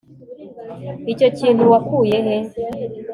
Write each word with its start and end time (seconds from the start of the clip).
icyo 1.11 1.27
kintu 1.37 1.63
wakuye 1.71 2.17
he 2.25 2.35